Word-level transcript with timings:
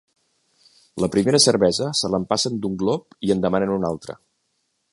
La 1.03 1.09
primera 1.15 1.41
cervesa 1.43 1.89
se 1.99 2.11
l'empassen 2.13 2.57
d'un 2.63 2.79
glop 2.85 3.17
i 3.29 3.35
en 3.35 3.45
demanen 3.45 3.75
una 3.75 3.93
altra. 3.95 4.17